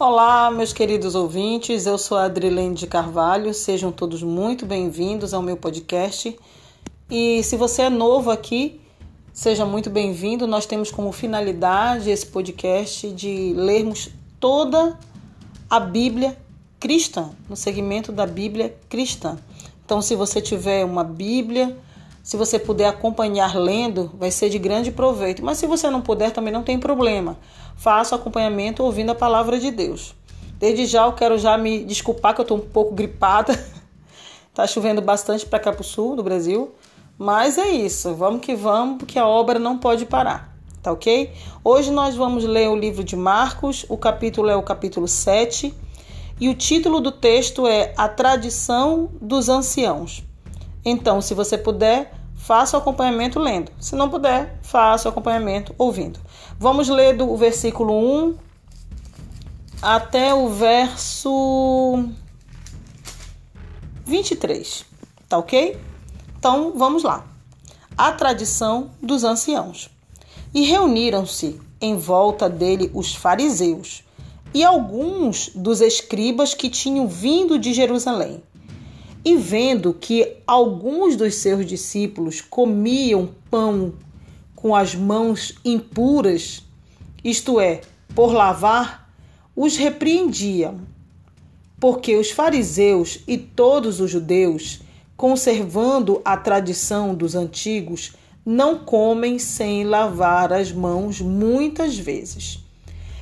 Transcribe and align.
Olá, 0.00 0.48
meus 0.48 0.72
queridos 0.72 1.16
ouvintes, 1.16 1.84
eu 1.84 1.98
sou 1.98 2.16
a 2.16 2.26
Adrilene 2.26 2.72
de 2.72 2.86
Carvalho, 2.86 3.52
sejam 3.52 3.90
todos 3.90 4.22
muito 4.22 4.64
bem-vindos 4.64 5.34
ao 5.34 5.42
meu 5.42 5.56
podcast. 5.56 6.38
E 7.10 7.42
se 7.42 7.56
você 7.56 7.82
é 7.82 7.90
novo 7.90 8.30
aqui, 8.30 8.80
seja 9.32 9.66
muito 9.66 9.90
bem-vindo. 9.90 10.46
Nós 10.46 10.66
temos 10.66 10.92
como 10.92 11.10
finalidade 11.10 12.10
esse 12.10 12.26
podcast 12.26 13.10
de 13.10 13.52
lermos 13.56 14.08
toda 14.38 14.96
a 15.68 15.80
Bíblia 15.80 16.38
cristã, 16.78 17.30
no 17.48 17.56
segmento 17.56 18.12
da 18.12 18.24
Bíblia 18.24 18.76
cristã. 18.88 19.36
Então, 19.84 20.00
se 20.00 20.14
você 20.14 20.40
tiver 20.40 20.84
uma 20.84 21.02
Bíblia, 21.02 21.76
se 22.28 22.36
você 22.36 22.58
puder 22.58 22.88
acompanhar 22.88 23.56
lendo, 23.56 24.10
vai 24.18 24.30
ser 24.30 24.50
de 24.50 24.58
grande 24.58 24.92
proveito. 24.92 25.42
Mas 25.42 25.56
se 25.56 25.66
você 25.66 25.88
não 25.88 26.02
puder, 26.02 26.30
também 26.30 26.52
não 26.52 26.62
tem 26.62 26.78
problema 26.78 27.38
faço 27.78 28.14
acompanhamento 28.14 28.82
ouvindo 28.82 29.10
a 29.10 29.14
palavra 29.14 29.58
de 29.58 29.70
Deus. 29.70 30.14
Desde 30.58 30.84
já 30.84 31.06
eu 31.06 31.12
quero 31.12 31.38
já 31.38 31.56
me 31.56 31.84
desculpar 31.84 32.34
que 32.34 32.40
eu 32.40 32.42
estou 32.42 32.58
um 32.58 32.60
pouco 32.60 32.92
gripada. 32.92 33.58
tá 34.52 34.66
chovendo 34.66 35.00
bastante 35.00 35.46
para 35.46 35.60
cá 35.60 35.72
pro 35.72 35.84
sul 35.84 36.16
do 36.16 36.22
Brasil, 36.22 36.74
mas 37.16 37.56
é 37.56 37.68
isso. 37.68 38.12
Vamos 38.14 38.40
que 38.40 38.54
vamos, 38.56 38.98
porque 38.98 39.18
a 39.18 39.26
obra 39.26 39.58
não 39.58 39.78
pode 39.78 40.04
parar. 40.04 40.54
Tá 40.82 40.92
OK? 40.92 41.32
Hoje 41.62 41.92
nós 41.92 42.16
vamos 42.16 42.44
ler 42.44 42.68
o 42.68 42.76
livro 42.76 43.04
de 43.04 43.16
Marcos, 43.16 43.86
o 43.88 43.96
capítulo 43.96 44.50
é 44.50 44.56
o 44.56 44.62
capítulo 44.62 45.06
7, 45.06 45.72
e 46.40 46.48
o 46.48 46.54
título 46.54 47.00
do 47.00 47.12
texto 47.12 47.66
é 47.66 47.94
A 47.96 48.08
Tradição 48.08 49.08
dos 49.20 49.48
Anciãos. 49.48 50.24
Então, 50.84 51.20
se 51.20 51.34
você 51.34 51.56
puder, 51.58 52.17
faça 52.48 52.78
o 52.78 52.80
acompanhamento 52.80 53.38
lendo. 53.38 53.70
Se 53.78 53.94
não 53.94 54.08
puder, 54.08 54.58
faça 54.62 55.06
o 55.06 55.10
acompanhamento 55.10 55.74
ouvindo. 55.76 56.18
Vamos 56.58 56.88
ler 56.88 57.14
do 57.14 57.36
versículo 57.36 57.92
1 57.92 58.38
até 59.82 60.32
o 60.32 60.48
verso 60.48 62.08
23. 64.06 64.86
Tá 65.28 65.36
ok? 65.36 65.78
Então 66.38 66.72
vamos 66.74 67.02
lá. 67.02 67.26
A 67.94 68.12
tradição 68.12 68.92
dos 69.02 69.24
anciãos. 69.24 69.90
E 70.54 70.62
reuniram-se 70.62 71.60
em 71.78 71.98
volta 71.98 72.48
dele 72.48 72.90
os 72.94 73.14
fariseus 73.14 74.02
e 74.54 74.64
alguns 74.64 75.50
dos 75.54 75.82
escribas 75.82 76.54
que 76.54 76.70
tinham 76.70 77.06
vindo 77.06 77.58
de 77.58 77.74
Jerusalém. 77.74 78.42
E 79.28 79.36
vendo 79.36 79.92
que 79.92 80.38
alguns 80.46 81.14
dos 81.14 81.34
seus 81.34 81.66
discípulos 81.66 82.40
comiam 82.40 83.28
pão 83.50 83.92
com 84.56 84.74
as 84.74 84.94
mãos 84.94 85.54
impuras, 85.62 86.62
isto 87.22 87.60
é, 87.60 87.82
por 88.14 88.32
lavar, 88.32 89.12
os 89.54 89.76
repreendiam. 89.76 90.80
Porque 91.78 92.16
os 92.16 92.30
fariseus 92.30 93.20
e 93.28 93.36
todos 93.36 94.00
os 94.00 94.10
judeus, 94.10 94.80
conservando 95.14 96.22
a 96.24 96.34
tradição 96.34 97.14
dos 97.14 97.34
antigos, 97.34 98.14
não 98.46 98.78
comem 98.78 99.38
sem 99.38 99.84
lavar 99.84 100.54
as 100.54 100.72
mãos 100.72 101.20
muitas 101.20 101.98
vezes. 101.98 102.60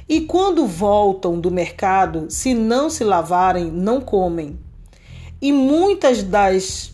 E 0.08 0.20
quando 0.20 0.66
voltam 0.66 1.40
do 1.40 1.50
mercado, 1.50 2.26
se 2.30 2.54
não 2.54 2.88
se 2.88 3.02
lavarem, 3.02 3.72
não 3.72 4.00
comem. 4.00 4.56
E 5.40 5.52
muitas 5.52 6.22
das 6.22 6.92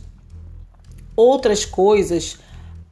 outras 1.17 1.65
coisas 1.65 2.39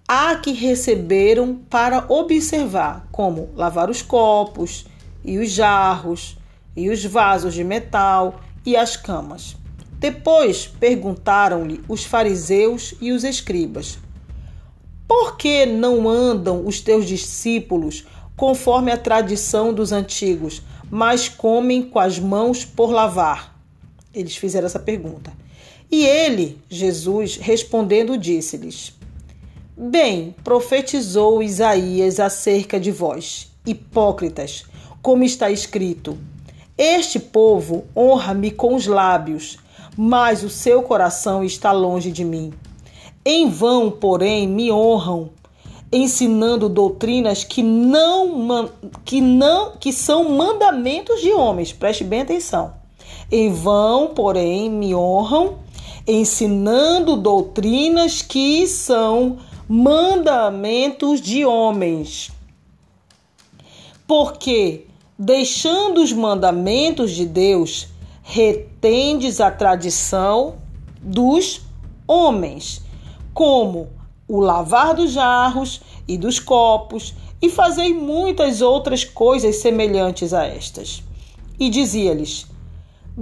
há 0.06 0.36
que 0.36 0.52
receberam 0.52 1.56
para 1.68 2.04
observar, 2.08 3.08
como 3.10 3.50
lavar 3.54 3.90
os 3.90 4.02
copos 4.02 4.86
e 5.24 5.38
os 5.38 5.50
jarros 5.50 6.36
e 6.76 6.88
os 6.90 7.04
vasos 7.04 7.54
de 7.54 7.64
metal 7.64 8.40
e 8.64 8.76
as 8.76 8.96
camas. 8.96 9.56
Depois 9.98 10.66
perguntaram-lhe 10.66 11.80
os 11.88 12.04
fariseus 12.04 12.94
e 13.00 13.12
os 13.12 13.24
escribas: 13.24 13.98
Por 15.06 15.36
que 15.36 15.66
não 15.66 16.08
andam 16.08 16.66
os 16.66 16.80
teus 16.80 17.06
discípulos 17.06 18.06
conforme 18.36 18.90
a 18.90 18.96
tradição 18.96 19.74
dos 19.74 19.92
antigos, 19.92 20.62
mas 20.90 21.28
comem 21.28 21.82
com 21.82 21.98
as 21.98 22.18
mãos 22.18 22.64
por 22.64 22.90
lavar? 22.90 23.49
Eles 24.14 24.36
fizeram 24.36 24.66
essa 24.66 24.78
pergunta. 24.78 25.32
E 25.90 26.06
ele, 26.06 26.58
Jesus, 26.68 27.36
respondendo, 27.36 28.16
disse-lhes: 28.16 28.92
Bem, 29.76 30.34
profetizou 30.44 31.42
Isaías 31.42 32.20
acerca 32.20 32.78
de 32.78 32.92
vós, 32.92 33.50
hipócritas, 33.66 34.64
como 35.02 35.24
está 35.24 35.50
escrito: 35.50 36.18
Este 36.76 37.18
povo 37.18 37.84
honra-me 37.96 38.50
com 38.50 38.74
os 38.74 38.86
lábios, 38.86 39.58
mas 39.96 40.44
o 40.44 40.50
seu 40.50 40.82
coração 40.82 41.42
está 41.42 41.72
longe 41.72 42.12
de 42.12 42.24
mim. 42.24 42.52
Em 43.24 43.48
vão, 43.48 43.90
porém, 43.90 44.46
me 44.46 44.70
honram, 44.70 45.30
ensinando 45.92 46.68
doutrinas 46.68 47.42
que 47.42 47.62
não 47.62 48.70
que 49.04 49.20
não 49.20 49.72
que 49.76 49.92
são 49.92 50.30
mandamentos 50.30 51.20
de 51.20 51.32
homens. 51.32 51.72
Preste 51.72 52.04
bem 52.04 52.20
atenção. 52.20 52.79
Em 53.30 53.52
vão, 53.52 54.08
porém, 54.08 54.68
me 54.68 54.94
honram, 54.94 55.58
ensinando 56.06 57.16
doutrinas 57.16 58.22
que 58.22 58.66
são 58.66 59.38
mandamentos 59.68 61.20
de 61.20 61.44
homens. 61.44 62.32
Porque, 64.06 64.86
deixando 65.16 66.02
os 66.02 66.12
mandamentos 66.12 67.12
de 67.12 67.24
Deus, 67.24 67.86
retendes 68.22 69.40
a 69.40 69.50
tradição 69.50 70.56
dos 71.00 71.60
homens, 72.06 72.82
como 73.32 73.88
o 74.26 74.40
lavar 74.40 74.94
dos 74.94 75.12
jarros 75.12 75.80
e 76.08 76.18
dos 76.18 76.40
copos, 76.40 77.14
e 77.40 77.48
fazei 77.48 77.94
muitas 77.94 78.60
outras 78.60 79.04
coisas 79.04 79.56
semelhantes 79.56 80.34
a 80.34 80.44
estas. 80.44 81.02
E 81.58 81.70
dizia-lhes: 81.70 82.49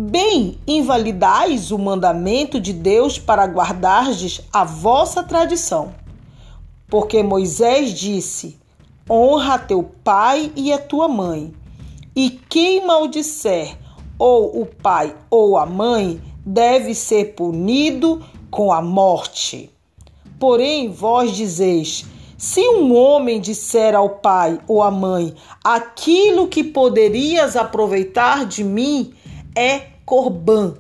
Bem 0.01 0.61
invalidais 0.65 1.73
o 1.73 1.77
mandamento 1.77 2.61
de 2.61 2.73
Deus 2.73 3.19
para 3.19 3.45
guardardes 3.47 4.41
a 4.53 4.63
vossa 4.63 5.25
tradição. 5.25 5.93
Porque 6.87 7.21
Moisés 7.21 7.99
disse: 7.99 8.61
Honra 9.11 9.59
teu 9.59 9.83
pai 10.05 10.53
e 10.55 10.73
a 10.73 10.79
tua 10.79 11.09
mãe. 11.09 11.53
E 12.15 12.31
quem 12.31 12.87
maldisser 12.87 13.77
ou 14.17 14.63
o 14.63 14.67
pai 14.67 15.17
ou 15.29 15.57
a 15.57 15.67
mãe 15.67 16.23
deve 16.47 16.95
ser 16.95 17.35
punido 17.35 18.25
com 18.53 18.73
a 18.73 18.81
morte. 18.81 19.69
Porém, 20.39 20.93
vós 20.93 21.33
dizeis: 21.33 22.07
se 22.37 22.61
um 22.61 22.95
homem 22.95 23.41
disser 23.41 23.97
ao 23.97 24.11
pai 24.11 24.61
ou 24.69 24.81
à 24.81 24.93
mãe: 24.93 25.35
aquilo 25.65 26.47
que 26.47 26.63
poderias 26.63 27.57
aproveitar 27.57 28.47
de 28.47 28.63
mim 28.63 29.13
é 29.59 29.89
corbã, 30.07 30.75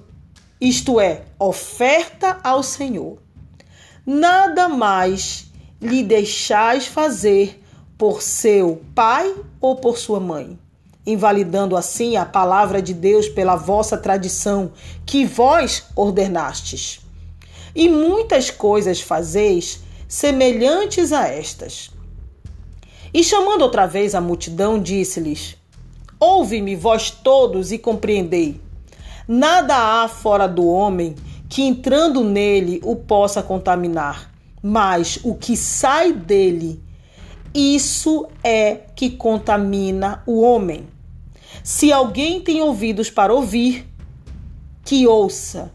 isto 0.61 1.00
é, 1.00 1.25
oferta 1.37 2.39
ao 2.44 2.62
Senhor. 2.62 3.19
Nada 4.06 4.69
mais 4.69 5.50
lhe 5.83 6.00
deixais 6.05 6.87
fazer 6.87 7.61
por 7.99 8.22
seu 8.22 8.81
pai 8.94 9.34
ou 9.61 9.75
por 9.75 9.99
sua 9.99 10.21
mãe, 10.21 10.56
invalidando 11.05 11.77
assim 11.77 12.17
a 12.17 12.25
palavra 12.25 12.81
de 12.81 12.94
Deus 12.94 13.28
pela 13.28 13.56
vossa 13.56 13.99
tradição 13.99 14.72
que 15.05 15.27
vós 15.27 15.87
ordenastes. 15.97 17.00
E 17.75 17.88
muitas 17.88 18.49
coisas 18.49 19.00
fazeis 19.00 19.81
semelhantes 20.06 21.12
a 21.12 21.27
estas. 21.27 21.91
E 23.12 23.25
chamando 23.25 23.62
outra 23.62 23.87
vez 23.87 24.14
a 24.14 24.20
multidão, 24.20 24.81
disse-lhes: 24.81 25.56
Ouve-me, 26.20 26.76
vós 26.76 27.11
todos, 27.11 27.73
e 27.73 27.79
compreendei. 27.79 28.68
Nada 29.29 30.03
há 30.03 30.09
fora 30.09 30.49
do 30.49 30.67
homem 30.67 31.15
que 31.49 31.63
entrando 31.63 32.25
nele 32.25 32.81
o 32.83 32.97
possa 32.97 33.43
contaminar 33.43 34.39
mas 34.63 35.19
o 35.23 35.35
que 35.35 35.57
sai 35.57 36.13
dele, 36.13 36.83
isso 37.55 38.27
é 38.43 38.75
que 38.95 39.11
contamina 39.11 40.23
o 40.27 40.41
homem. 40.41 40.87
Se 41.63 41.93
alguém 41.93 42.41
tem 42.41 42.61
ouvidos 42.61 43.11
para 43.11 43.33
ouvir, 43.33 43.87
que 44.85 45.07
ouça. 45.07 45.73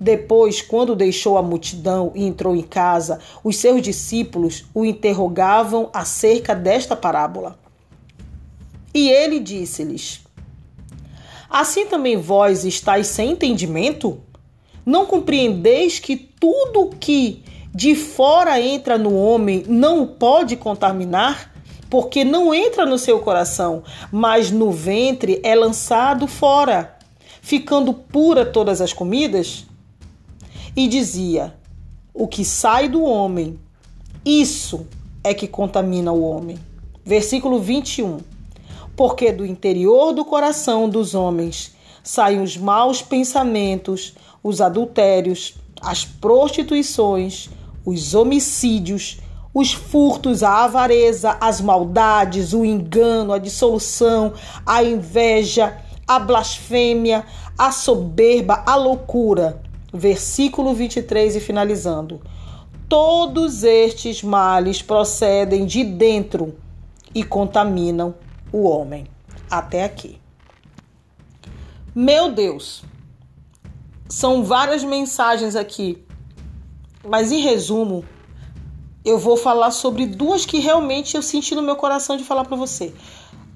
Depois, 0.00 0.60
quando 0.60 0.96
deixou 0.96 1.38
a 1.38 1.42
multidão 1.42 2.12
e 2.14 2.24
entrou 2.24 2.54
em 2.54 2.62
casa, 2.62 3.20
os 3.42 3.56
seus 3.56 3.80
discípulos 3.80 4.64
o 4.74 4.84
interrogavam 4.84 5.88
acerca 5.92 6.54
desta 6.54 6.94
parábola. 6.96 7.58
E 8.92 9.08
ele 9.08 9.40
disse-lhes: 9.40 10.23
Assim 11.54 11.86
também 11.86 12.16
vós 12.16 12.64
estáis 12.64 13.06
sem 13.06 13.30
entendimento? 13.30 14.18
Não 14.84 15.06
compreendeis 15.06 16.00
que 16.00 16.16
tudo 16.16 16.90
que 16.98 17.44
de 17.72 17.94
fora 17.94 18.60
entra 18.60 18.98
no 18.98 19.16
homem 19.16 19.62
não 19.68 20.02
o 20.02 20.06
pode 20.08 20.56
contaminar, 20.56 21.54
porque 21.88 22.24
não 22.24 22.52
entra 22.52 22.84
no 22.84 22.98
seu 22.98 23.20
coração, 23.20 23.84
mas 24.10 24.50
no 24.50 24.72
ventre 24.72 25.40
é 25.44 25.54
lançado 25.54 26.26
fora, 26.26 26.98
ficando 27.40 27.94
pura 27.94 28.44
todas 28.44 28.80
as 28.80 28.92
comidas? 28.92 29.64
E 30.74 30.88
dizia: 30.88 31.54
O 32.12 32.26
que 32.26 32.44
sai 32.44 32.88
do 32.88 33.04
homem, 33.04 33.60
isso 34.24 34.88
é 35.22 35.32
que 35.32 35.46
contamina 35.46 36.10
o 36.10 36.20
homem. 36.20 36.58
Versículo 37.04 37.60
21. 37.60 38.33
Porque 38.96 39.32
do 39.32 39.44
interior 39.44 40.12
do 40.12 40.24
coração 40.24 40.88
dos 40.88 41.14
homens 41.14 41.74
saem 42.02 42.40
os 42.42 42.56
maus 42.56 43.02
pensamentos, 43.02 44.14
os 44.42 44.60
adultérios, 44.60 45.54
as 45.80 46.04
prostituições, 46.04 47.48
os 47.84 48.14
homicídios, 48.14 49.18
os 49.52 49.72
furtos, 49.72 50.42
a 50.42 50.64
avareza, 50.64 51.36
as 51.40 51.60
maldades, 51.60 52.52
o 52.52 52.64
engano, 52.64 53.32
a 53.32 53.38
dissolução, 53.38 54.32
a 54.66 54.82
inveja, 54.82 55.78
a 56.06 56.18
blasfêmia, 56.18 57.24
a 57.56 57.70
soberba, 57.70 58.62
a 58.66 58.74
loucura. 58.74 59.62
Versículo 59.92 60.74
23 60.74 61.36
e 61.36 61.40
finalizando. 61.40 62.20
Todos 62.88 63.62
estes 63.62 64.22
males 64.22 64.82
procedem 64.82 65.64
de 65.64 65.84
dentro 65.84 66.54
e 67.14 67.22
contaminam 67.22 68.14
o 68.54 68.62
homem. 68.68 69.08
Até 69.50 69.82
aqui. 69.82 70.20
Meu 71.92 72.30
Deus, 72.30 72.84
são 74.08 74.44
várias 74.44 74.84
mensagens 74.84 75.56
aqui, 75.56 76.04
mas 77.04 77.32
em 77.32 77.40
resumo, 77.40 78.04
eu 79.04 79.18
vou 79.18 79.36
falar 79.36 79.72
sobre 79.72 80.06
duas 80.06 80.46
que 80.46 80.60
realmente 80.60 81.16
eu 81.16 81.22
senti 81.22 81.54
no 81.54 81.62
meu 81.62 81.74
coração 81.74 82.16
de 82.16 82.22
falar 82.22 82.44
para 82.44 82.56
você. 82.56 82.94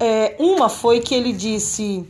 É, 0.01 0.35
uma 0.39 0.69
foi 0.69 1.01
que 1.01 1.15
ele 1.15 1.33
disse: 1.33 2.05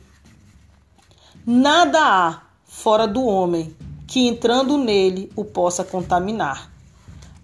Nada 1.47 1.99
há 2.01 2.43
fora 2.65 3.07
do 3.07 3.23
homem 3.25 3.77
que 4.07 4.27
entrando 4.27 4.79
nele 4.79 5.31
o 5.37 5.45
possa 5.45 5.85
contaminar, 5.85 6.71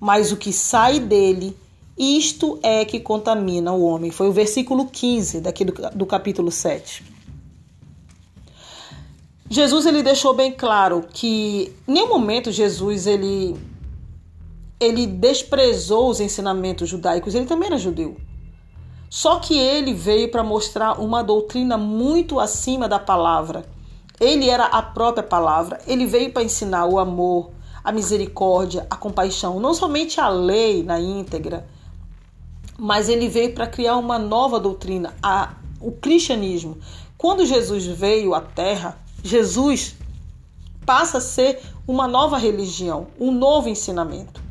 mas 0.01 0.33
o 0.33 0.37
que 0.39 0.53
sai 0.55 0.99
dele, 0.99 1.57
isto 1.97 2.59
é 2.63 2.85
que 2.85 2.99
contamina 2.99 3.73
o 3.73 3.85
homem. 3.85 4.11
Foi 4.11 4.29
o 4.29 4.33
versículo 4.33 4.87
15 4.87 5.41
daqui 5.41 5.65
do, 5.65 5.73
do 5.95 6.07
capítulo 6.07 6.51
7. 6.51 7.05
Jesus 9.49 9.87
ele 9.87 10.03
deixou 10.03 10.35
bem 10.35 10.51
claro 10.51 11.05
que 11.13 11.73
em 11.87 11.93
nenhum 11.93 12.09
momento 12.09 12.51
Jesus 12.51 13.07
ele 13.07 13.55
ele 14.81 15.07
desprezou 15.07 16.11
os 16.11 16.21
ensinamentos 16.21 16.89
judaicos, 16.89 17.35
ele 17.35 17.47
também 17.47 17.69
era 17.69 17.79
judeu. 17.79 18.17
Só 19.09 19.39
que 19.39 19.57
ele 19.57 19.95
veio 19.95 20.29
para 20.31 20.43
mostrar 20.43 21.01
uma 21.01 21.23
doutrina 21.23 21.79
muito 21.79 22.41
acima 22.41 22.89
da 22.89 22.99
palavra. 22.99 23.65
Ele 24.19 24.51
era 24.51 24.65
a 24.65 24.83
própria 24.83 25.23
palavra. 25.23 25.81
Ele 25.87 26.05
veio 26.05 26.33
para 26.33 26.43
ensinar 26.43 26.87
o 26.87 26.99
amor, 26.99 27.51
a 27.83 27.93
misericórdia, 27.93 28.87
a 28.91 28.97
compaixão, 28.97 29.61
não 29.61 29.73
somente 29.73 30.21
a 30.21 30.29
lei 30.29 30.83
na 30.83 30.99
íntegra, 30.99 31.65
mas 32.79 33.09
ele 33.09 33.29
veio 33.29 33.55
para 33.55 33.67
criar 33.67 33.97
uma 33.97 34.19
nova 34.19 34.59
doutrina, 34.59 35.15
a, 35.23 35.55
o 35.81 35.93
cristianismo. 35.93 36.79
Quando 37.17 37.47
Jesus 37.47 37.87
veio 37.87 38.35
à 38.35 38.41
Terra, 38.41 38.99
Jesus 39.23 39.95
passa 40.85 41.19
a 41.19 41.21
ser 41.21 41.61
uma 41.87 42.07
nova 42.07 42.37
religião, 42.37 43.07
um 43.19 43.31
novo 43.31 43.69
ensinamento. 43.69 44.43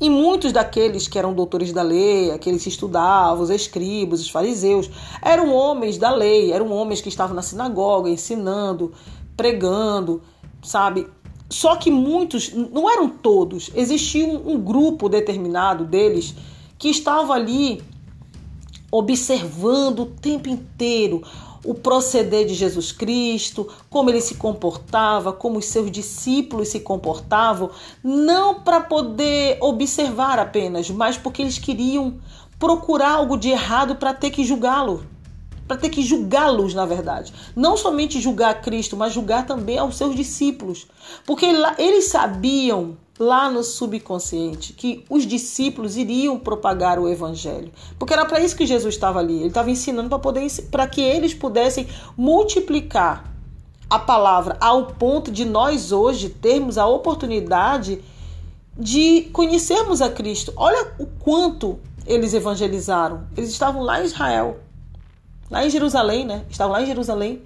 E 0.00 0.08
muitos 0.08 0.52
daqueles 0.52 1.08
que 1.08 1.18
eram 1.18 1.34
doutores 1.34 1.72
da 1.72 1.82
lei, 1.82 2.30
aqueles 2.30 2.62
que 2.62 2.68
estudavam, 2.68 3.42
os 3.42 3.50
escribas, 3.50 4.20
os 4.20 4.30
fariseus, 4.30 4.88
eram 5.20 5.52
homens 5.52 5.98
da 5.98 6.14
lei, 6.14 6.52
eram 6.52 6.70
homens 6.70 7.00
que 7.00 7.08
estavam 7.08 7.34
na 7.34 7.42
sinagoga 7.42 8.08
ensinando, 8.08 8.92
pregando, 9.36 10.22
sabe? 10.62 11.08
Só 11.50 11.74
que 11.74 11.90
muitos, 11.90 12.52
não 12.52 12.88
eram 12.88 13.08
todos, 13.08 13.70
existia 13.74 14.24
um, 14.24 14.52
um 14.52 14.60
grupo 14.60 15.08
determinado 15.08 15.84
deles 15.84 16.34
que 16.78 16.88
estava 16.88 17.34
ali 17.34 17.82
observando 18.90 20.00
o 20.00 20.06
tempo 20.06 20.48
inteiro 20.48 21.22
o 21.64 21.74
proceder 21.74 22.46
de 22.46 22.54
Jesus 22.54 22.92
Cristo, 22.92 23.68
como 23.90 24.08
ele 24.08 24.20
se 24.20 24.36
comportava, 24.36 25.32
como 25.32 25.58
os 25.58 25.66
seus 25.66 25.90
discípulos 25.90 26.68
se 26.68 26.80
comportavam, 26.80 27.70
não 28.02 28.60
para 28.60 28.80
poder 28.80 29.58
observar 29.60 30.38
apenas, 30.38 30.88
mas 30.88 31.18
porque 31.18 31.42
eles 31.42 31.58
queriam 31.58 32.18
procurar 32.58 33.12
algo 33.12 33.36
de 33.36 33.50
errado 33.50 33.96
para 33.96 34.14
ter 34.14 34.30
que 34.30 34.44
julgá-lo. 34.44 35.04
Para 35.66 35.76
ter 35.76 35.90
que 35.90 36.02
julgá-los, 36.02 36.72
na 36.72 36.86
verdade. 36.86 37.34
Não 37.54 37.76
somente 37.76 38.20
julgar 38.20 38.62
Cristo, 38.62 38.96
mas 38.96 39.12
julgar 39.12 39.44
também 39.44 39.76
aos 39.76 39.96
seus 39.96 40.16
discípulos. 40.16 40.86
Porque 41.26 41.44
eles 41.76 42.06
sabiam 42.06 42.96
lá 43.18 43.50
no 43.50 43.64
subconsciente 43.64 44.72
que 44.72 45.04
os 45.10 45.26
discípulos 45.26 45.96
iriam 45.96 46.38
propagar 46.38 46.98
o 46.98 47.08
evangelho, 47.08 47.72
porque 47.98 48.12
era 48.12 48.24
para 48.24 48.40
isso 48.40 48.56
que 48.56 48.66
Jesus 48.66 48.94
estava 48.94 49.18
ali. 49.18 49.38
Ele 49.38 49.48
estava 49.48 49.70
ensinando 49.70 50.08
para 50.08 50.18
poder 50.18 50.46
para 50.70 50.86
que 50.86 51.00
eles 51.00 51.34
pudessem 51.34 51.88
multiplicar 52.16 53.32
a 53.90 53.98
palavra 53.98 54.56
ao 54.60 54.86
ponto 54.86 55.30
de 55.30 55.44
nós 55.44 55.92
hoje 55.92 56.28
termos 56.28 56.78
a 56.78 56.86
oportunidade 56.86 58.00
de 58.78 59.22
conhecermos 59.32 60.00
a 60.00 60.10
Cristo. 60.10 60.52
Olha 60.54 60.92
o 60.98 61.06
quanto 61.06 61.80
eles 62.06 62.32
evangelizaram. 62.34 63.26
Eles 63.36 63.50
estavam 63.50 63.82
lá 63.82 64.00
em 64.00 64.04
Israel, 64.04 64.60
lá 65.50 65.64
em 65.64 65.70
Jerusalém, 65.70 66.24
né? 66.24 66.44
Estavam 66.48 66.72
lá 66.72 66.82
em 66.82 66.86
Jerusalém. 66.86 67.42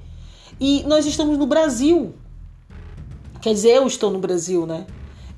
E 0.61 0.83
nós 0.85 1.07
estamos 1.07 1.39
no 1.39 1.47
Brasil. 1.47 2.15
Quer 3.41 3.55
dizer, 3.55 3.71
eu 3.71 3.87
estou 3.87 4.11
no 4.11 4.19
Brasil, 4.19 4.67
né? 4.67 4.87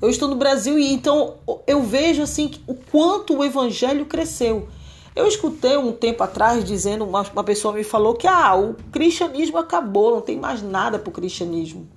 Eu 0.05 0.11
estou 0.11 0.27
no 0.27 0.35
Brasil 0.35 0.77
e 0.77 0.93
então 0.93 1.37
eu 1.65 1.81
vejo 1.81 2.21
assim 2.21 2.51
o 2.67 2.75
quanto 2.75 3.37
o 3.37 3.43
evangelho 3.43 4.05
cresceu. 4.05 4.67
Eu 5.15 5.27
escutei 5.27 5.75
um 5.77 5.91
tempo 5.91 6.21
atrás 6.21 6.63
dizendo, 6.63 7.05
uma, 7.05 7.23
uma 7.23 7.43
pessoa 7.43 7.73
me 7.73 7.83
falou 7.83 8.13
que 8.13 8.27
ah, 8.27 8.55
o 8.55 8.75
cristianismo 8.91 9.57
acabou, 9.57 10.11
não 10.11 10.21
tem 10.21 10.37
mais 10.37 10.61
nada 10.61 10.99
para 10.99 11.09
o 11.09 11.13
cristianismo. 11.13 11.87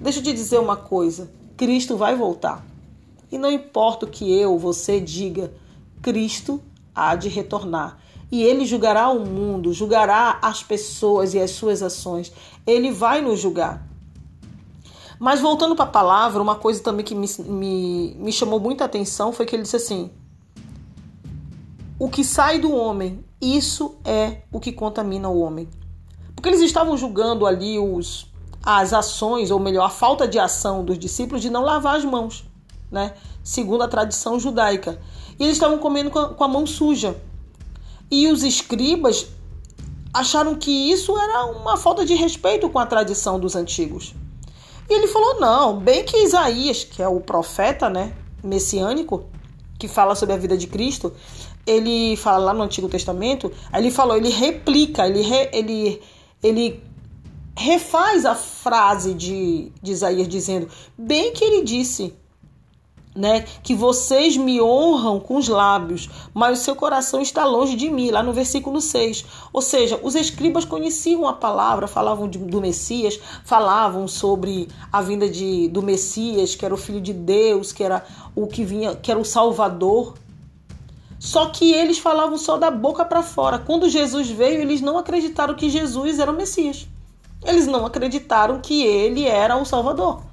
Deixa 0.00 0.20
eu 0.20 0.22
te 0.22 0.32
dizer 0.32 0.60
uma 0.60 0.76
coisa: 0.76 1.32
Cristo 1.56 1.96
vai 1.96 2.14
voltar. 2.14 2.64
E 3.30 3.36
não 3.36 3.50
importa 3.50 4.06
o 4.06 4.08
que 4.08 4.32
eu, 4.32 4.56
você 4.56 5.00
diga, 5.00 5.52
Cristo 6.00 6.62
há 6.94 7.16
de 7.16 7.28
retornar. 7.28 7.98
E 8.30 8.40
ele 8.44 8.64
julgará 8.64 9.08
o 9.08 9.26
mundo, 9.26 9.72
julgará 9.72 10.38
as 10.40 10.62
pessoas 10.62 11.34
e 11.34 11.40
as 11.40 11.50
suas 11.50 11.82
ações. 11.82 12.32
Ele 12.64 12.92
vai 12.92 13.20
nos 13.20 13.40
julgar. 13.40 13.91
Mas 15.22 15.40
voltando 15.40 15.76
para 15.76 15.84
a 15.84 15.88
palavra, 15.88 16.42
uma 16.42 16.56
coisa 16.56 16.82
também 16.82 17.04
que 17.04 17.14
me, 17.14 17.28
me, 17.46 18.16
me 18.18 18.32
chamou 18.32 18.58
muita 18.58 18.84
atenção 18.84 19.32
foi 19.32 19.46
que 19.46 19.54
ele 19.54 19.62
disse 19.62 19.76
assim: 19.76 20.10
O 21.96 22.08
que 22.08 22.24
sai 22.24 22.58
do 22.58 22.74
homem, 22.74 23.24
isso 23.40 23.94
é 24.04 24.38
o 24.50 24.58
que 24.58 24.72
contamina 24.72 25.28
o 25.28 25.38
homem. 25.38 25.68
Porque 26.34 26.48
eles 26.48 26.60
estavam 26.60 26.96
julgando 26.96 27.46
ali 27.46 27.78
os, 27.78 28.26
as 28.64 28.92
ações, 28.92 29.52
ou 29.52 29.60
melhor, 29.60 29.84
a 29.84 29.88
falta 29.88 30.26
de 30.26 30.40
ação 30.40 30.84
dos 30.84 30.98
discípulos 30.98 31.40
de 31.40 31.50
não 31.50 31.62
lavar 31.62 31.98
as 31.98 32.04
mãos, 32.04 32.44
né? 32.90 33.14
Segundo 33.44 33.84
a 33.84 33.88
tradição 33.88 34.40
judaica. 34.40 35.00
E 35.38 35.44
eles 35.44 35.54
estavam 35.54 35.78
comendo 35.78 36.10
com 36.10 36.18
a, 36.18 36.34
com 36.34 36.42
a 36.42 36.48
mão 36.48 36.66
suja. 36.66 37.16
E 38.10 38.26
os 38.26 38.42
escribas 38.42 39.28
acharam 40.12 40.56
que 40.56 40.90
isso 40.90 41.16
era 41.16 41.44
uma 41.44 41.76
falta 41.76 42.04
de 42.04 42.14
respeito 42.16 42.68
com 42.68 42.80
a 42.80 42.86
tradição 42.86 43.38
dos 43.38 43.54
antigos. 43.54 44.16
E 44.92 44.94
ele 44.94 45.06
falou: 45.06 45.40
não, 45.40 45.78
bem 45.78 46.04
que 46.04 46.18
Isaías, 46.18 46.84
que 46.84 47.02
é 47.02 47.08
o 47.08 47.18
profeta, 47.18 47.88
né, 47.88 48.12
messiânico, 48.44 49.24
que 49.78 49.88
fala 49.88 50.14
sobre 50.14 50.34
a 50.34 50.38
vida 50.38 50.54
de 50.54 50.66
Cristo, 50.66 51.14
ele 51.66 52.14
fala 52.16 52.44
lá 52.44 52.52
no 52.52 52.62
Antigo 52.62 52.90
Testamento, 52.90 53.50
aí 53.72 53.82
ele 53.82 53.90
falou, 53.90 54.14
ele 54.18 54.28
replica, 54.28 55.06
ele, 55.06 55.22
re, 55.22 55.48
ele, 55.50 56.02
ele 56.42 56.82
refaz 57.56 58.26
a 58.26 58.34
frase 58.34 59.14
de, 59.14 59.72
de 59.82 59.92
Isaías 59.92 60.28
dizendo, 60.28 60.68
bem 60.98 61.32
que 61.32 61.42
ele 61.42 61.64
disse, 61.64 62.14
né? 63.14 63.44
Que 63.62 63.74
vocês 63.74 64.36
me 64.36 64.60
honram 64.60 65.20
com 65.20 65.36
os 65.36 65.48
lábios, 65.48 66.08
mas 66.32 66.60
o 66.60 66.62
seu 66.62 66.74
coração 66.74 67.20
está 67.20 67.44
longe 67.44 67.76
de 67.76 67.90
mim, 67.90 68.10
lá 68.10 68.22
no 68.22 68.32
versículo 68.32 68.80
6. 68.80 69.24
Ou 69.52 69.60
seja, 69.60 70.00
os 70.02 70.14
escribas 70.14 70.64
conheciam 70.64 71.26
a 71.26 71.32
palavra, 71.32 71.86
falavam 71.86 72.28
de, 72.28 72.38
do 72.38 72.60
Messias, 72.60 73.18
falavam 73.44 74.08
sobre 74.08 74.68
a 74.90 75.02
vinda 75.02 75.28
de, 75.28 75.68
do 75.68 75.82
Messias, 75.82 76.54
que 76.54 76.64
era 76.64 76.74
o 76.74 76.78
filho 76.78 77.00
de 77.00 77.12
Deus, 77.12 77.72
que 77.72 77.84
era 77.84 78.04
o 78.34 78.46
que 78.46 78.64
vinha, 78.64 78.96
que 78.96 79.10
era 79.10 79.20
o 79.20 79.24
Salvador. 79.24 80.14
Só 81.18 81.46
que 81.46 81.72
eles 81.72 81.98
falavam 81.98 82.36
só 82.36 82.56
da 82.56 82.70
boca 82.70 83.04
para 83.04 83.22
fora. 83.22 83.58
Quando 83.58 83.88
Jesus 83.88 84.28
veio, 84.28 84.60
eles 84.60 84.80
não 84.80 84.98
acreditaram 84.98 85.54
que 85.54 85.70
Jesus 85.70 86.18
era 86.18 86.30
o 86.30 86.34
Messias. 86.34 86.88
Eles 87.44 87.66
não 87.66 87.86
acreditaram 87.86 88.60
que 88.60 88.82
ele 88.82 89.26
era 89.26 89.56
o 89.56 89.64
Salvador. 89.64 90.31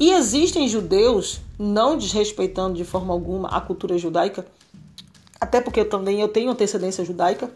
E 0.00 0.12
existem 0.12 0.66
judeus, 0.66 1.42
não 1.58 1.98
desrespeitando 1.98 2.74
de 2.74 2.84
forma 2.84 3.12
alguma 3.12 3.48
a 3.48 3.60
cultura 3.60 3.98
judaica, 3.98 4.46
até 5.38 5.60
porque 5.60 5.80
eu 5.80 5.88
também 5.88 6.22
eu 6.22 6.28
tenho 6.28 6.50
antecedência 6.50 7.04
judaica, 7.04 7.50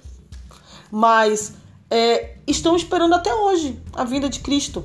mas 0.91 1.55
é, 1.91 2.37
estão 2.47 2.77
esperando 2.77 3.15
até 3.15 3.35
hoje 3.35 3.81
a 3.95 4.05
vinda 4.05 4.29
de 4.29 4.41
Cristo. 4.41 4.85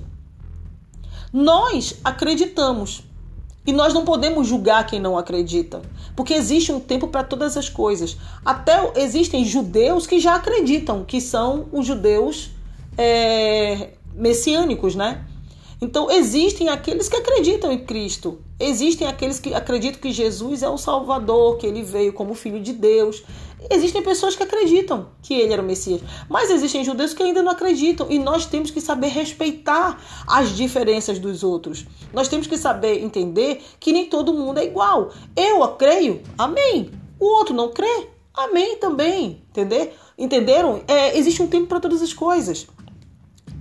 Nós 1.34 1.96
acreditamos 2.02 3.04
e 3.68 3.74
nós 3.74 3.94
não 3.94 4.06
podemos 4.06 4.48
julgar 4.48 4.88
quem 4.88 5.00
não 5.00 5.18
acredita, 5.18 5.82
porque 6.16 6.34
existe 6.34 6.72
um 6.72 6.80
tempo 6.80 7.10
para 7.10 7.26
todas 7.26 7.58
as 7.58 7.68
coisas. 7.68 8.18
Até 8.44 8.94
existem 8.96 9.44
judeus 9.44 10.08
que 10.08 10.18
já 10.18 10.36
acreditam 10.36 11.04
que 11.04 11.20
são 11.20 11.68
os 11.74 11.86
judeus 11.86 12.52
é, 12.98 13.90
messiânicos, 14.16 14.96
né? 14.96 15.26
Então, 15.82 16.12
existem 16.12 16.68
aqueles 16.68 17.08
que 17.08 17.16
acreditam 17.16 17.72
em 17.72 17.80
Cristo, 17.80 18.40
existem 18.60 19.08
aqueles 19.08 19.40
que 19.40 19.54
acreditam 19.54 20.02
que 20.02 20.12
Jesus 20.12 20.62
é 20.62 20.68
o 20.68 20.78
Salvador, 20.78 21.56
que 21.56 21.66
ele 21.66 21.82
veio 21.82 22.12
como 22.12 22.34
Filho 22.34 22.60
de 22.60 22.74
Deus. 22.74 23.24
Existem 23.72 24.02
pessoas 24.02 24.36
que 24.36 24.44
acreditam 24.44 25.08
que 25.22 25.34
ele 25.34 25.54
era 25.54 25.62
o 25.62 25.66
Messias, 25.66 26.02
mas 26.30 26.50
existem 26.50 26.84
judeus 26.84 27.14
que 27.14 27.24
ainda 27.24 27.42
não 27.42 27.52
acreditam 27.52 28.08
e 28.10 28.20
nós 28.20 28.46
temos 28.46 28.72
que 28.72 28.82
saber 28.82 29.08
respeitar 29.08 30.02
as 30.28 30.50
diferenças 30.50 31.18
dos 31.18 31.44
outros. 31.44 31.86
Nós 32.14 32.28
temos 32.28 32.46
que 32.46 32.58
saber 32.58 33.02
entender 33.02 33.62
que 33.80 33.94
nem 33.94 34.06
todo 34.06 34.34
mundo 34.34 34.60
é 34.60 34.66
igual. 34.66 35.12
Eu 35.34 35.66
creio, 35.76 36.22
amém. 36.38 36.92
O 37.18 37.26
outro 37.26 37.54
não 37.54 37.70
crê, 37.72 38.08
amém 38.34 38.76
também, 38.78 39.44
entender? 39.50 39.94
Entenderam? 40.18 40.82
É, 40.88 41.18
existe 41.18 41.42
um 41.42 41.48
tempo 41.48 41.68
para 41.68 41.80
todas 41.80 42.02
as 42.02 42.14
coisas. 42.14 42.68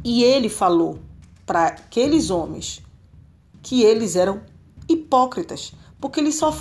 E 0.04 0.24
ele 0.24 0.48
falou 0.48 0.98
para 1.48 1.64
aqueles 1.64 2.28
homens 2.28 2.82
que 3.62 3.82
eles 3.82 4.16
eram 4.16 4.42
hipócritas, 4.86 5.72
porque 5.98 6.20
eles 6.20 6.34
só 6.34 6.54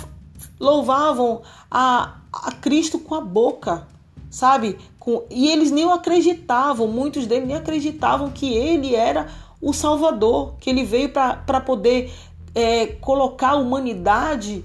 louvavam 0.58 1.42
a, 1.70 2.16
a 2.32 2.52
Cristo 2.52 2.98
com 2.98 3.14
a 3.14 3.20
boca, 3.20 3.86
sabe? 4.30 4.78
Com, 4.98 5.24
e 5.30 5.50
eles 5.50 5.70
nem 5.70 5.84
acreditavam, 5.92 6.88
muitos 6.88 7.26
deles 7.26 7.46
nem 7.46 7.56
acreditavam 7.56 8.30
que 8.30 8.54
ele 8.54 8.94
era 8.94 9.28
o 9.60 9.74
Salvador, 9.74 10.54
que 10.58 10.70
ele 10.70 10.84
veio 10.84 11.10
para 11.10 11.60
poder 11.60 12.10
é, 12.54 12.86
colocar 12.86 13.50
a 13.50 13.56
humanidade 13.56 14.64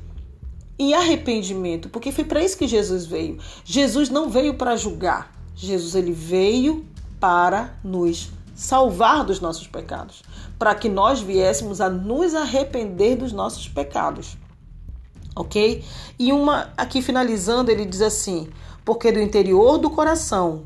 em 0.80 0.94
arrependimento, 0.94 1.90
porque 1.90 2.14
foi 2.14 2.24
para 2.24 2.42
isso 2.42 2.58
que 2.58 2.68
Jesus 2.68 3.06
veio. 3.06 3.40
Jesus 3.66 4.10
não 4.10 4.30
veio 4.30 4.54
para 4.54 4.78
julgar, 4.78 5.34
Jesus 5.54 5.96
ele 5.96 6.14
veio 6.14 6.86
para 7.20 7.78
nos 7.84 8.32
salvar 8.54 9.24
dos 9.24 9.40
nossos 9.40 9.68
pecados, 9.68 10.24
para 10.60 10.76
que 10.76 10.90
nós 10.90 11.22
viéssemos 11.22 11.82
a 11.82 11.90
nos 11.90 12.34
arrepender 12.36 13.18
dos 13.18 13.32
nossos 13.32 13.68
pecados. 13.68 14.38
OK? 15.36 15.84
E 16.20 16.32
uma 16.32 16.70
aqui 16.78 17.02
finalizando, 17.02 17.72
ele 17.72 17.86
diz 17.86 18.02
assim: 18.02 18.50
porque 18.86 19.12
do 19.12 19.20
interior 19.20 19.78
do 19.78 19.90
coração 19.90 20.64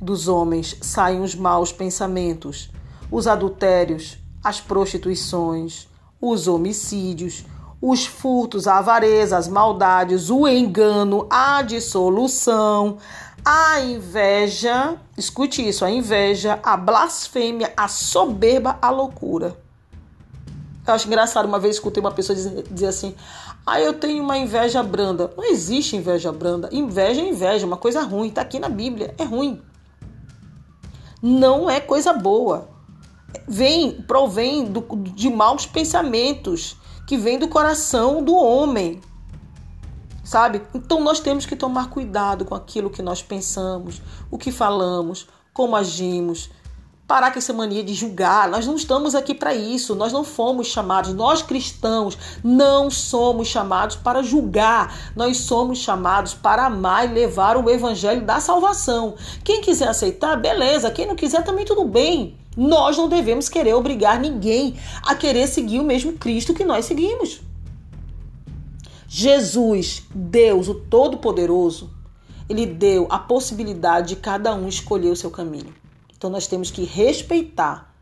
dos 0.00 0.28
homens 0.28 0.76
saem 0.80 1.20
os 1.20 1.34
maus 1.34 1.72
pensamentos, 1.72 2.70
os 3.10 3.26
adultérios, 3.26 4.18
as 4.42 4.60
prostituições, 4.60 5.86
os 6.20 6.48
homicídios, 6.48 7.44
os 7.80 8.06
furtos, 8.06 8.66
a 8.66 8.78
avareza, 8.78 9.36
as 9.36 9.48
maldades, 9.48 10.30
o 10.30 10.46
engano, 10.46 11.26
a 11.28 11.62
dissolução, 11.62 12.98
a 13.44 13.80
inveja, 13.80 14.96
escute 15.18 15.66
isso, 15.66 15.84
a 15.84 15.90
inveja, 15.90 16.60
a 16.62 16.76
blasfêmia, 16.76 17.72
a 17.76 17.88
soberba, 17.88 18.78
a 18.80 18.90
loucura. 18.90 19.56
Eu 20.86 20.94
acho 20.94 21.06
engraçado, 21.06 21.46
uma 21.46 21.58
vez 21.58 21.76
escutei 21.76 22.00
uma 22.00 22.10
pessoa 22.10 22.36
dizer, 22.36 22.64
dizer 22.70 22.86
assim: 22.86 23.14
Ah, 23.66 23.80
eu 23.80 23.94
tenho 23.94 24.22
uma 24.22 24.36
inveja 24.36 24.82
branda. 24.82 25.32
Não 25.36 25.44
existe 25.44 25.96
inveja 25.96 26.32
branda. 26.32 26.68
Inveja 26.72 27.20
é 27.20 27.28
inveja, 27.28 27.66
uma 27.66 27.76
coisa 27.76 28.02
ruim. 28.02 28.28
Está 28.28 28.42
aqui 28.42 28.58
na 28.58 28.68
Bíblia. 28.68 29.14
É 29.16 29.24
ruim. 29.24 29.60
Não 31.20 31.70
é 31.70 31.80
coisa 31.80 32.12
boa. 32.12 32.68
Vem, 33.46 34.02
provém 34.02 34.64
do, 34.64 34.80
de 34.96 35.30
maus 35.30 35.66
pensamentos 35.66 36.76
que 37.06 37.16
vem 37.16 37.38
do 37.38 37.48
coração 37.48 38.22
do 38.22 38.34
homem 38.34 39.00
sabe? 40.22 40.62
Então 40.74 41.00
nós 41.00 41.20
temos 41.20 41.46
que 41.46 41.56
tomar 41.56 41.90
cuidado 41.90 42.44
com 42.44 42.54
aquilo 42.54 42.90
que 42.90 43.02
nós 43.02 43.22
pensamos, 43.22 44.00
o 44.30 44.38
que 44.38 44.52
falamos, 44.52 45.26
como 45.52 45.76
agimos. 45.76 46.50
Parar 47.06 47.30
com 47.32 47.38
essa 47.38 47.52
mania 47.52 47.82
de 47.84 47.92
julgar. 47.92 48.48
Nós 48.48 48.66
não 48.66 48.74
estamos 48.74 49.14
aqui 49.14 49.34
para 49.34 49.54
isso. 49.54 49.94
Nós 49.94 50.12
não 50.12 50.24
fomos 50.24 50.68
chamados, 50.68 51.12
nós 51.12 51.42
cristãos 51.42 52.16
não 52.42 52.90
somos 52.90 53.48
chamados 53.48 53.96
para 53.96 54.22
julgar. 54.22 55.12
Nós 55.14 55.38
somos 55.38 55.78
chamados 55.78 56.32
para 56.32 56.66
amar 56.66 57.10
e 57.10 57.12
levar 57.12 57.56
o 57.58 57.68
evangelho 57.68 58.24
da 58.24 58.40
salvação. 58.40 59.14
Quem 59.44 59.60
quiser 59.60 59.88
aceitar, 59.88 60.36
beleza. 60.36 60.90
Quem 60.90 61.06
não 61.06 61.16
quiser, 61.16 61.44
também 61.44 61.66
tudo 61.66 61.84
bem. 61.84 62.34
Nós 62.56 62.96
não 62.96 63.08
devemos 63.08 63.48
querer 63.48 63.74
obrigar 63.74 64.18
ninguém 64.18 64.76
a 65.02 65.14
querer 65.14 65.46
seguir 65.48 65.80
o 65.80 65.84
mesmo 65.84 66.14
Cristo 66.14 66.54
que 66.54 66.64
nós 66.64 66.86
seguimos. 66.86 67.42
Jesus, 69.14 70.04
Deus, 70.14 70.68
o 70.68 70.74
Todo-Poderoso, 70.74 71.90
ele 72.48 72.64
deu 72.64 73.06
a 73.10 73.18
possibilidade 73.18 74.14
de 74.14 74.16
cada 74.16 74.54
um 74.54 74.66
escolher 74.66 75.10
o 75.10 75.16
seu 75.16 75.30
caminho. 75.30 75.74
Então 76.16 76.30
nós 76.30 76.46
temos 76.46 76.70
que 76.70 76.82
respeitar 76.84 77.94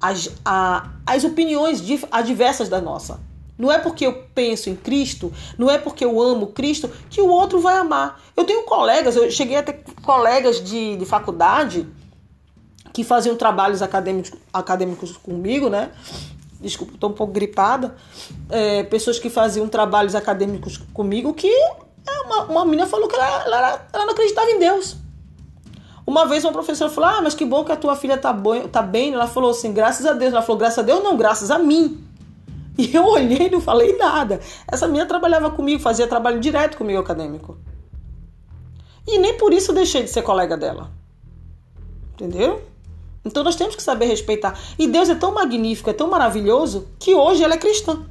as, 0.00 0.28
a, 0.44 0.90
as 1.06 1.22
opiniões 1.22 1.80
adversas 2.10 2.68
da 2.68 2.80
nossa. 2.80 3.20
Não 3.56 3.70
é 3.70 3.78
porque 3.78 4.04
eu 4.04 4.24
penso 4.34 4.68
em 4.68 4.74
Cristo, 4.74 5.32
não 5.56 5.70
é 5.70 5.78
porque 5.78 6.04
eu 6.04 6.20
amo 6.20 6.48
Cristo 6.48 6.90
que 7.08 7.20
o 7.20 7.28
outro 7.28 7.60
vai 7.60 7.76
amar. 7.76 8.20
Eu 8.36 8.42
tenho 8.42 8.64
colegas, 8.64 9.14
eu 9.14 9.30
cheguei 9.30 9.58
a 9.58 9.62
ter 9.62 9.84
colegas 10.02 10.60
de, 10.60 10.96
de 10.96 11.06
faculdade 11.06 11.86
que 12.92 13.04
faziam 13.04 13.36
trabalhos 13.36 13.80
acadêmicos, 13.80 14.32
acadêmicos 14.52 15.16
comigo, 15.16 15.70
né? 15.70 15.92
Desculpa, 16.60 16.94
estou 16.94 17.10
um 17.10 17.12
pouco 17.12 17.32
gripada, 17.32 17.94
é, 18.50 18.82
pessoas 18.84 19.18
que 19.18 19.30
faziam 19.30 19.68
trabalhos 19.68 20.14
acadêmicos 20.14 20.78
comigo 20.92 21.32
que 21.34 21.48
é, 21.48 22.20
uma, 22.24 22.44
uma 22.44 22.64
menina 22.64 22.86
falou 22.86 23.08
que 23.08 23.14
ela, 23.14 23.44
ela, 23.44 23.86
ela, 23.92 24.06
não 24.06 24.12
acreditava 24.12 24.50
em 24.50 24.58
Deus. 24.58 24.96
Uma 26.06 26.26
vez 26.26 26.42
uma 26.42 26.52
professora 26.52 26.90
falou, 26.90 27.10
ah, 27.10 27.20
mas 27.22 27.34
que 27.34 27.44
bom 27.44 27.64
que 27.64 27.72
a 27.72 27.76
tua 27.76 27.94
filha 27.94 28.16
tá, 28.16 28.32
bom, 28.32 28.66
tá 28.66 28.80
bem. 28.80 29.12
Ela 29.12 29.26
falou 29.26 29.50
assim, 29.50 29.72
graças 29.72 30.06
a 30.06 30.14
Deus. 30.14 30.32
Ela 30.32 30.40
falou, 30.40 30.58
graças 30.58 30.78
a 30.78 30.82
Deus 30.82 31.02
não, 31.04 31.16
graças 31.16 31.50
a 31.50 31.58
mim. 31.58 32.04
E 32.78 32.94
eu 32.94 33.04
olhei 33.04 33.48
e 33.48 33.50
não 33.50 33.60
falei 33.60 33.96
nada. 33.96 34.38
Essa 34.70 34.86
menina 34.86 35.04
trabalhava 35.04 35.50
comigo, 35.50 35.82
fazia 35.82 36.06
trabalho 36.06 36.38
direto 36.38 36.78
comigo 36.78 37.00
acadêmico. 37.00 37.58
E 39.04 39.18
nem 39.18 39.36
por 39.36 39.52
isso 39.52 39.72
eu 39.72 39.74
deixei 39.74 40.04
de 40.04 40.10
ser 40.10 40.22
colega 40.22 40.56
dela. 40.56 40.88
Entendeu? 42.12 42.62
Então 43.28 43.44
nós 43.44 43.56
temos 43.56 43.76
que 43.76 43.82
saber 43.82 44.06
respeitar. 44.06 44.58
E 44.78 44.88
Deus 44.88 45.10
é 45.10 45.14
tão 45.14 45.32
magnífico, 45.32 45.90
é 45.90 45.92
tão 45.92 46.08
maravilhoso, 46.08 46.88
que 46.98 47.14
hoje 47.14 47.44
ela 47.44 47.54
é 47.54 47.58
cristã. 47.58 48.06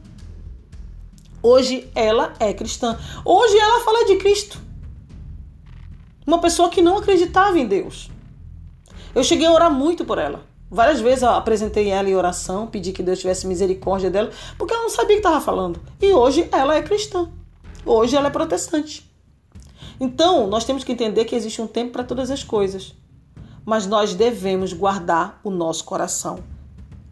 Hoje 1.42 1.90
ela 1.96 2.34
é 2.40 2.54
cristã. 2.54 2.98
Hoje 3.26 3.58
ela 3.58 3.84
fala 3.84 4.06
de 4.06 4.18
Cristo. 4.18 4.60
Uma 6.26 6.40
pessoa 6.40 6.70
que 6.70 6.82
não 6.82 6.98
acreditava 6.98 7.58
em 7.58 7.66
Deus. 7.66 8.12
Eu 9.16 9.24
cheguei 9.24 9.48
a 9.48 9.52
orar 9.52 9.72
muito 9.72 10.06
por 10.06 10.20
ela. 10.20 10.42
Várias 10.70 11.00
vezes 11.00 11.24
eu 11.24 11.30
apresentei 11.30 11.90
ela 11.90 12.10
em 12.10 12.16
oração, 12.16 12.68
pedi 12.68 12.92
que 12.92 13.02
Deus 13.02 13.20
tivesse 13.20 13.48
misericórdia 13.48 14.12
dela, 14.12 14.30
porque 14.58 14.74
ela 14.74 14.84
não 14.84 14.90
sabia 14.90 15.16
o 15.16 15.22
que 15.22 15.28
estava 15.28 15.42
falando. 15.42 15.80
E 16.00 16.12
hoje 16.12 16.48
ela 16.52 16.76
é 16.76 16.82
cristã. 16.84 17.28
Hoje 17.86 18.16
ela 18.16 18.28
é 18.28 18.32
protestante. 18.32 19.10
Então, 20.00 20.46
nós 20.46 20.64
temos 20.64 20.84
que 20.84 20.92
entender 20.92 21.26
que 21.26 21.36
existe 21.36 21.60
um 21.62 21.68
tempo 21.68 21.94
para 21.94 22.04
todas 22.04 22.30
as 22.30 22.44
coisas 22.44 22.94
mas 23.68 23.86
nós 23.86 24.16
devemos 24.16 24.72
guardar 24.72 25.42
o 25.44 25.50
nosso 25.50 25.84
coração. 25.84 26.40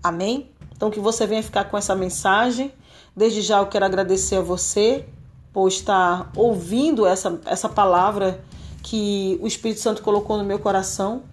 Amém? 0.02 0.50
Então 0.72 0.90
que 0.90 1.02
você 1.02 1.28
venha 1.28 1.44
ficar 1.44 1.66
com 1.66 1.78
essa 1.78 1.94
mensagem. 1.94 2.72
Desde 3.14 3.42
já 3.42 3.60
eu 3.60 3.68
quero 3.68 3.84
agradecer 3.84 4.38
a 4.38 4.42
você 4.42 5.04
por 5.52 5.68
estar 5.68 6.32
ouvindo 6.34 7.06
essa, 7.06 7.42
essa 7.46 7.68
palavra 7.68 8.42
que 8.82 9.38
o 9.42 9.48
Espírito 9.48 9.82
Santo 9.82 10.02
colocou 10.02 10.38
no 10.38 10.46
meu 10.46 10.58
coração. 10.58 11.24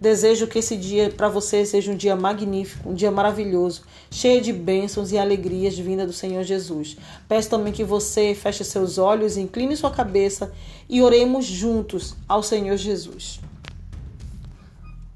Desejo 0.00 0.46
que 0.46 0.60
esse 0.60 0.76
dia 0.76 1.10
para 1.10 1.28
você 1.28 1.66
seja 1.66 1.90
um 1.90 1.96
dia 1.96 2.14
magnífico, 2.14 2.88
um 2.88 2.94
dia 2.94 3.10
maravilhoso, 3.10 3.82
cheio 4.12 4.40
de 4.40 4.52
bênçãos 4.52 5.10
e 5.10 5.18
alegrias 5.18 5.76
vinda 5.76 6.06
do 6.06 6.12
Senhor 6.12 6.44
Jesus. 6.44 6.96
Peço 7.28 7.50
também 7.50 7.72
que 7.72 7.82
você 7.82 8.32
feche 8.32 8.62
seus 8.62 8.96
olhos, 8.96 9.36
incline 9.36 9.76
sua 9.76 9.90
cabeça 9.90 10.52
e 10.88 11.02
oremos 11.02 11.46
juntos 11.46 12.14
ao 12.28 12.44
Senhor 12.44 12.76
Jesus. 12.76 13.40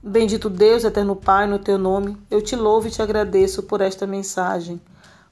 Bendito 0.04 0.50
Deus, 0.50 0.82
eterno 0.82 1.14
Pai, 1.14 1.46
no 1.46 1.60
teu 1.60 1.78
nome, 1.78 2.20
eu 2.28 2.42
te 2.42 2.56
louvo 2.56 2.88
e 2.88 2.90
te 2.90 3.00
agradeço 3.00 3.62
por 3.62 3.80
esta 3.80 4.04
mensagem. 4.04 4.80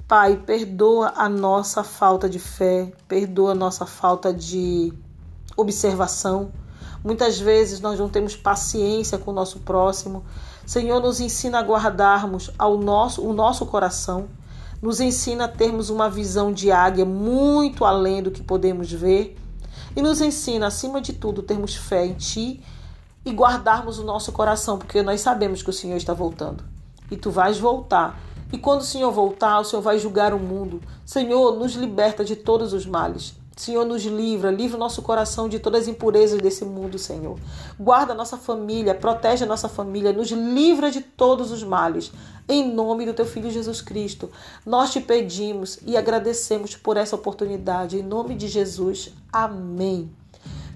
Pai, 0.06 0.36
perdoa 0.36 1.12
a 1.16 1.28
nossa 1.28 1.82
falta 1.82 2.28
de 2.28 2.38
fé, 2.38 2.92
perdoa 3.08 3.50
a 3.50 3.54
nossa 3.54 3.84
falta 3.84 4.32
de 4.32 4.92
observação. 5.56 6.52
Muitas 7.02 7.40
vezes 7.40 7.80
nós 7.80 7.98
não 7.98 8.08
temos 8.08 8.36
paciência 8.36 9.18
com 9.18 9.32
o 9.32 9.34
nosso 9.34 9.58
próximo. 9.58 10.24
Senhor, 10.64 11.02
nos 11.02 11.18
ensina 11.18 11.58
a 11.58 11.62
guardarmos 11.62 12.52
ao 12.56 12.78
nosso, 12.78 13.26
o 13.26 13.32
nosso 13.32 13.66
coração. 13.66 14.28
Nos 14.80 15.00
ensina 15.00 15.46
a 15.46 15.48
termos 15.48 15.90
uma 15.90 16.08
visão 16.08 16.52
de 16.52 16.70
águia 16.70 17.04
muito 17.04 17.84
além 17.84 18.22
do 18.22 18.30
que 18.30 18.40
podemos 18.40 18.92
ver 18.92 19.36
e 19.96 20.00
nos 20.00 20.20
ensina, 20.20 20.68
acima 20.68 21.00
de 21.00 21.12
tudo, 21.12 21.42
termos 21.42 21.74
fé 21.74 22.06
em 22.06 22.14
Ti 22.14 22.62
e 23.24 23.30
guardarmos 23.30 23.98
o 23.98 24.04
nosso 24.04 24.32
coração, 24.32 24.78
porque 24.78 25.02
nós 25.02 25.20
sabemos 25.20 25.62
que 25.62 25.70
o 25.70 25.72
Senhor 25.72 25.96
está 25.96 26.14
voltando 26.14 26.64
e 27.10 27.16
Tu 27.16 27.30
vais 27.30 27.58
voltar. 27.58 28.18
E 28.52 28.58
quando 28.58 28.80
o 28.80 28.84
Senhor 28.84 29.10
voltar, 29.12 29.60
o 29.60 29.64
Senhor 29.64 29.82
vai 29.82 29.98
julgar 29.98 30.34
o 30.34 30.38
mundo. 30.38 30.80
Senhor, 31.04 31.56
nos 31.56 31.74
liberta 31.74 32.24
de 32.24 32.34
todos 32.34 32.72
os 32.72 32.84
males. 32.84 33.34
Senhor, 33.56 33.84
nos 33.84 34.04
livra, 34.04 34.50
livra 34.50 34.76
o 34.76 34.80
nosso 34.80 35.02
coração 35.02 35.48
de 35.48 35.58
todas 35.58 35.82
as 35.82 35.88
impurezas 35.88 36.40
desse 36.40 36.64
mundo, 36.64 36.98
Senhor. 36.98 37.38
Guarda 37.78 38.12
a 38.12 38.16
nossa 38.16 38.38
família, 38.38 38.94
protege 38.94 39.44
a 39.44 39.46
nossa 39.46 39.68
família, 39.68 40.12
nos 40.12 40.30
livra 40.30 40.90
de 40.90 41.02
todos 41.02 41.52
os 41.52 41.62
males. 41.62 42.10
Em 42.48 42.72
nome 42.72 43.04
do 43.04 43.12
teu 43.12 43.26
filho 43.26 43.50
Jesus 43.50 43.82
Cristo, 43.82 44.30
nós 44.64 44.90
te 44.90 45.00
pedimos 45.00 45.78
e 45.86 45.96
agradecemos 45.96 46.74
por 46.74 46.96
essa 46.96 47.14
oportunidade. 47.14 47.98
Em 47.98 48.02
nome 48.02 48.34
de 48.34 48.48
Jesus. 48.48 49.12
Amém. 49.30 50.10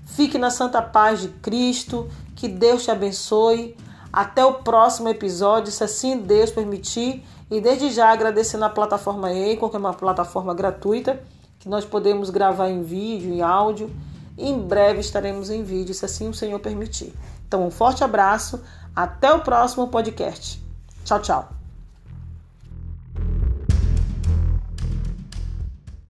Fique 0.04 0.36
na 0.36 0.50
santa 0.50 0.82
paz 0.82 1.22
de 1.22 1.28
Cristo, 1.28 2.08
que 2.44 2.48
Deus 2.48 2.84
te 2.84 2.90
abençoe. 2.90 3.74
Até 4.12 4.44
o 4.44 4.54
próximo 4.54 5.08
episódio, 5.08 5.72
se 5.72 5.82
assim 5.82 6.18
Deus 6.18 6.50
permitir. 6.50 7.24
E 7.50 7.58
desde 7.58 7.90
já 7.90 8.10
agradecendo 8.10 8.66
a 8.66 8.68
plataforma 8.68 9.32
Eicon, 9.32 9.70
que 9.70 9.76
é 9.76 9.78
uma 9.78 9.94
plataforma 9.94 10.54
gratuita 10.54 11.22
que 11.58 11.68
nós 11.70 11.86
podemos 11.86 12.28
gravar 12.28 12.68
em 12.68 12.82
vídeo, 12.82 13.32
em 13.32 13.40
áudio. 13.40 13.90
Em 14.36 14.58
breve 14.58 15.00
estaremos 15.00 15.48
em 15.48 15.62
vídeo, 15.62 15.94
se 15.94 16.04
assim 16.04 16.28
o 16.28 16.34
Senhor 16.34 16.60
permitir. 16.60 17.14
Então, 17.48 17.66
um 17.66 17.70
forte 17.70 18.04
abraço, 18.04 18.62
até 18.94 19.32
o 19.32 19.40
próximo 19.40 19.88
podcast. 19.88 20.62
Tchau, 21.04 21.20
tchau. 21.20 21.63